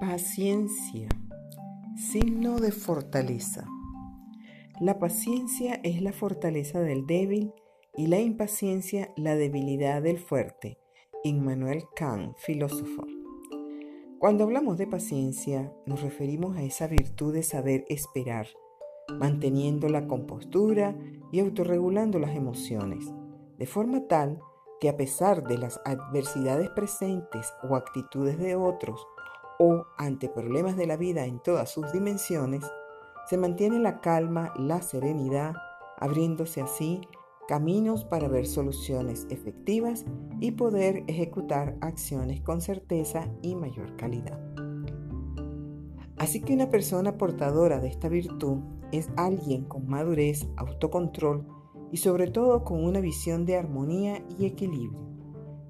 Paciencia, 0.00 1.08
signo 1.96 2.60
de 2.60 2.70
fortaleza. 2.70 3.66
La 4.80 5.00
paciencia 5.00 5.80
es 5.82 6.00
la 6.02 6.12
fortaleza 6.12 6.80
del 6.80 7.04
débil 7.04 7.52
y 7.96 8.06
la 8.06 8.20
impaciencia 8.20 9.12
la 9.16 9.34
debilidad 9.34 10.00
del 10.00 10.20
fuerte. 10.20 10.78
Immanuel 11.24 11.82
Kant, 11.96 12.36
filósofo. 12.38 13.04
Cuando 14.20 14.44
hablamos 14.44 14.78
de 14.78 14.86
paciencia, 14.86 15.72
nos 15.84 16.00
referimos 16.00 16.56
a 16.56 16.62
esa 16.62 16.86
virtud 16.86 17.34
de 17.34 17.42
saber 17.42 17.84
esperar, 17.88 18.46
manteniendo 19.18 19.88
la 19.88 20.06
compostura 20.06 20.96
y 21.32 21.40
autorregulando 21.40 22.20
las 22.20 22.36
emociones, 22.36 23.04
de 23.58 23.66
forma 23.66 24.06
tal 24.06 24.40
que 24.80 24.88
a 24.88 24.96
pesar 24.96 25.42
de 25.42 25.58
las 25.58 25.80
adversidades 25.84 26.70
presentes 26.70 27.52
o 27.68 27.74
actitudes 27.74 28.38
de 28.38 28.54
otros, 28.54 29.04
o 29.58 29.86
ante 29.96 30.28
problemas 30.28 30.76
de 30.76 30.86
la 30.86 30.96
vida 30.96 31.26
en 31.26 31.40
todas 31.40 31.70
sus 31.70 31.92
dimensiones, 31.92 32.64
se 33.28 33.36
mantiene 33.36 33.78
la 33.78 34.00
calma, 34.00 34.52
la 34.56 34.80
serenidad, 34.80 35.54
abriéndose 35.98 36.62
así 36.62 37.00
caminos 37.48 38.04
para 38.04 38.28
ver 38.28 38.46
soluciones 38.46 39.26
efectivas 39.30 40.04
y 40.38 40.52
poder 40.52 41.02
ejecutar 41.06 41.76
acciones 41.80 42.42
con 42.42 42.60
certeza 42.60 43.28
y 43.40 43.54
mayor 43.54 43.96
calidad. 43.96 44.38
Así 46.18 46.42
que 46.42 46.52
una 46.52 46.68
persona 46.68 47.16
portadora 47.16 47.80
de 47.80 47.88
esta 47.88 48.08
virtud 48.08 48.58
es 48.92 49.08
alguien 49.16 49.64
con 49.64 49.88
madurez, 49.88 50.46
autocontrol 50.56 51.46
y 51.90 51.96
sobre 51.96 52.30
todo 52.30 52.64
con 52.64 52.84
una 52.84 53.00
visión 53.00 53.46
de 53.46 53.56
armonía 53.56 54.22
y 54.38 54.44
equilibrio 54.44 55.17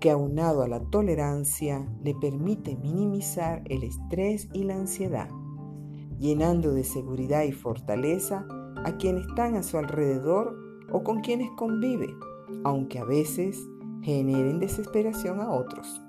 que 0.00 0.10
aunado 0.10 0.62
a 0.62 0.68
la 0.68 0.80
tolerancia 0.80 1.88
le 2.02 2.14
permite 2.14 2.76
minimizar 2.76 3.62
el 3.66 3.82
estrés 3.82 4.48
y 4.52 4.64
la 4.64 4.74
ansiedad, 4.74 5.28
llenando 6.18 6.72
de 6.72 6.84
seguridad 6.84 7.44
y 7.44 7.52
fortaleza 7.52 8.46
a 8.84 8.96
quienes 8.98 9.26
están 9.26 9.56
a 9.56 9.62
su 9.62 9.78
alrededor 9.78 10.56
o 10.92 11.02
con 11.02 11.20
quienes 11.20 11.50
convive, 11.52 12.14
aunque 12.64 12.98
a 12.98 13.04
veces 13.04 13.58
generen 14.02 14.60
desesperación 14.60 15.40
a 15.40 15.50
otros. 15.50 16.02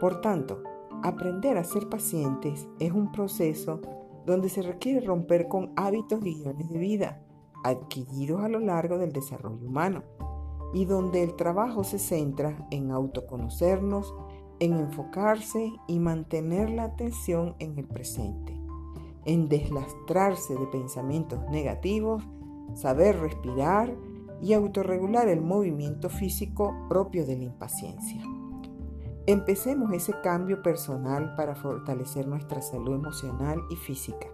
Por 0.00 0.20
tanto, 0.20 0.62
aprender 1.02 1.56
a 1.56 1.64
ser 1.64 1.88
pacientes 1.88 2.68
es 2.78 2.92
un 2.92 3.10
proceso 3.10 3.80
donde 4.26 4.48
se 4.48 4.62
requiere 4.62 5.00
romper 5.00 5.48
con 5.48 5.72
hábitos 5.76 6.24
y 6.24 6.34
guiones 6.34 6.68
de 6.68 6.78
vida 6.78 7.24
adquiridos 7.64 8.42
a 8.42 8.48
lo 8.48 8.60
largo 8.60 8.98
del 8.98 9.12
desarrollo 9.12 9.66
humano 9.66 10.04
y 10.72 10.84
donde 10.84 11.22
el 11.22 11.34
trabajo 11.34 11.84
se 11.84 11.98
centra 11.98 12.66
en 12.70 12.90
autoconocernos, 12.90 14.14
en 14.60 14.74
enfocarse 14.74 15.72
y 15.86 15.98
mantener 15.98 16.70
la 16.70 16.84
atención 16.84 17.54
en 17.58 17.78
el 17.78 17.86
presente, 17.86 18.58
en 19.24 19.48
deslastrarse 19.48 20.54
de 20.54 20.66
pensamientos 20.66 21.40
negativos, 21.50 22.22
saber 22.74 23.18
respirar 23.20 23.94
y 24.40 24.52
autorregular 24.52 25.28
el 25.28 25.40
movimiento 25.40 26.08
físico 26.08 26.74
propio 26.88 27.26
de 27.26 27.36
la 27.36 27.44
impaciencia. 27.44 28.22
Empecemos 29.26 29.92
ese 29.92 30.14
cambio 30.22 30.62
personal 30.62 31.34
para 31.34 31.54
fortalecer 31.54 32.26
nuestra 32.26 32.62
salud 32.62 32.94
emocional 32.94 33.60
y 33.70 33.76
física, 33.76 34.26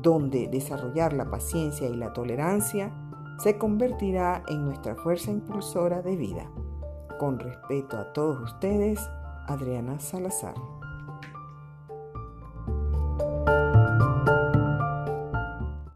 donde 0.00 0.48
desarrollar 0.48 1.12
la 1.12 1.30
paciencia 1.30 1.86
y 1.88 1.96
la 1.96 2.12
tolerancia 2.12 2.92
se 3.38 3.58
convertirá 3.58 4.42
en 4.48 4.64
nuestra 4.64 4.94
fuerza 4.96 5.30
impulsora 5.30 6.02
de 6.02 6.16
vida. 6.16 6.50
Con 7.18 7.38
respeto 7.38 7.96
a 7.96 8.12
todos 8.12 8.40
ustedes, 8.40 9.00
Adriana 9.46 9.98
Salazar. 10.00 10.54